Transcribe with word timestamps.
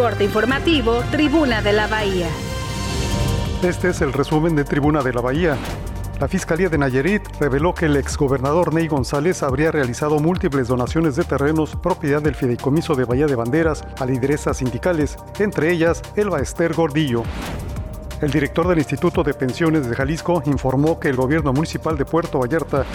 Corte 0.00 0.24
informativo, 0.24 1.02
Tribuna 1.10 1.60
de 1.60 1.74
la 1.74 1.86
Bahía. 1.86 2.26
Este 3.62 3.90
es 3.90 4.00
el 4.00 4.14
resumen 4.14 4.56
de 4.56 4.64
Tribuna 4.64 5.02
de 5.02 5.12
la 5.12 5.20
Bahía. 5.20 5.58
La 6.18 6.26
Fiscalía 6.26 6.70
de 6.70 6.78
Nayarit 6.78 7.20
reveló 7.38 7.74
que 7.74 7.84
el 7.84 7.96
exgobernador 7.96 8.72
Ney 8.72 8.88
González 8.88 9.42
habría 9.42 9.70
realizado 9.70 10.18
múltiples 10.18 10.68
donaciones 10.68 11.16
de 11.16 11.24
terrenos 11.24 11.76
propiedad 11.76 12.22
del 12.22 12.34
Fideicomiso 12.34 12.94
de 12.94 13.04
Bahía 13.04 13.26
de 13.26 13.34
Banderas 13.34 13.84
a 13.98 14.06
lideresas 14.06 14.56
sindicales, 14.56 15.18
entre 15.38 15.70
ellas 15.70 16.00
Elba 16.16 16.40
Esther 16.40 16.72
Gordillo. 16.72 17.22
El 18.22 18.30
director 18.30 18.68
del 18.68 18.78
Instituto 18.78 19.22
de 19.22 19.34
Pensiones 19.34 19.86
de 19.86 19.94
Jalisco 19.94 20.42
informó 20.46 20.98
que 20.98 21.08
el 21.08 21.16
gobierno 21.16 21.52
municipal 21.52 21.98
de 21.98 22.06
Puerto 22.06 22.38
Vallarta 22.38 22.86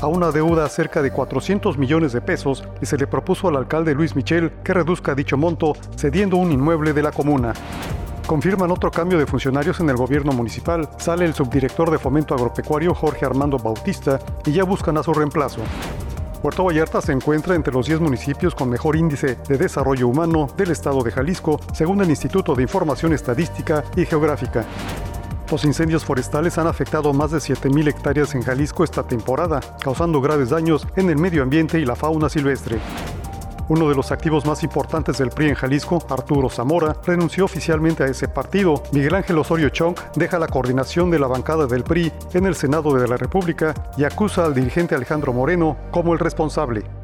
a 0.00 0.06
una 0.06 0.30
deuda 0.30 0.68
cerca 0.68 1.02
de 1.02 1.10
400 1.10 1.78
millones 1.78 2.12
de 2.12 2.20
pesos 2.20 2.64
y 2.80 2.86
se 2.86 2.96
le 2.96 3.06
propuso 3.06 3.48
al 3.48 3.56
alcalde 3.56 3.94
Luis 3.94 4.16
Michel 4.16 4.52
que 4.62 4.74
reduzca 4.74 5.14
dicho 5.14 5.36
monto 5.36 5.74
cediendo 5.96 6.36
un 6.36 6.52
inmueble 6.52 6.92
de 6.92 7.02
la 7.02 7.12
comuna. 7.12 7.52
Confirman 8.26 8.70
otro 8.70 8.90
cambio 8.90 9.18
de 9.18 9.26
funcionarios 9.26 9.80
en 9.80 9.90
el 9.90 9.96
gobierno 9.96 10.32
municipal. 10.32 10.88
Sale 10.96 11.26
el 11.26 11.34
subdirector 11.34 11.90
de 11.90 11.98
Fomento 11.98 12.34
Agropecuario 12.34 12.94
Jorge 12.94 13.26
Armando 13.26 13.58
Bautista 13.58 14.18
y 14.46 14.52
ya 14.52 14.64
buscan 14.64 14.96
a 14.96 15.02
su 15.02 15.12
reemplazo. 15.12 15.60
Puerto 16.40 16.64
Vallarta 16.64 17.00
se 17.00 17.12
encuentra 17.12 17.54
entre 17.54 17.72
los 17.72 17.86
10 17.86 18.00
municipios 18.00 18.54
con 18.54 18.68
mejor 18.68 18.96
índice 18.96 19.38
de 19.48 19.56
desarrollo 19.58 20.08
humano 20.08 20.48
del 20.56 20.70
estado 20.70 21.02
de 21.02 21.10
Jalisco, 21.10 21.58
según 21.72 22.02
el 22.02 22.10
Instituto 22.10 22.54
de 22.54 22.62
Información 22.62 23.12
Estadística 23.14 23.82
y 23.96 24.04
Geográfica. 24.04 24.64
Los 25.50 25.64
incendios 25.64 26.04
forestales 26.04 26.58
han 26.58 26.66
afectado 26.66 27.12
más 27.12 27.30
de 27.30 27.38
7.000 27.38 27.88
hectáreas 27.88 28.34
en 28.34 28.42
Jalisco 28.42 28.82
esta 28.82 29.02
temporada, 29.02 29.60
causando 29.80 30.20
graves 30.20 30.50
daños 30.50 30.86
en 30.96 31.10
el 31.10 31.16
medio 31.16 31.42
ambiente 31.42 31.78
y 31.78 31.84
la 31.84 31.94
fauna 31.94 32.28
silvestre. 32.28 32.78
Uno 33.68 33.88
de 33.88 33.94
los 33.94 34.12
activos 34.12 34.44
más 34.44 34.62
importantes 34.62 35.16
del 35.16 35.30
PRI 35.30 35.48
en 35.48 35.54
Jalisco, 35.54 36.04
Arturo 36.10 36.50
Zamora, 36.50 36.96
renunció 37.06 37.46
oficialmente 37.46 38.02
a 38.04 38.06
ese 38.06 38.28
partido. 38.28 38.82
Miguel 38.92 39.14
Ángel 39.14 39.38
Osorio 39.38 39.70
Chong 39.70 39.96
deja 40.16 40.38
la 40.38 40.48
coordinación 40.48 41.10
de 41.10 41.18
la 41.18 41.28
bancada 41.28 41.66
del 41.66 41.82
PRI 41.82 42.12
en 42.34 42.44
el 42.44 42.56
Senado 42.56 42.94
de 42.94 43.08
la 43.08 43.16
República 43.16 43.72
y 43.96 44.04
acusa 44.04 44.44
al 44.44 44.54
dirigente 44.54 44.94
Alejandro 44.94 45.32
Moreno 45.32 45.78
como 45.90 46.12
el 46.12 46.18
responsable. 46.18 47.03